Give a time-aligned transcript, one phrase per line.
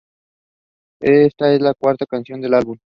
[0.99, 2.75] Esta es la cuarta canción del álbum.